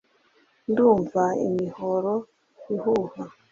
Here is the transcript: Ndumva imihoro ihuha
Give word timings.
Ndumva 0.69 1.23
imihoro 1.47 2.13
ihuha 2.73 3.23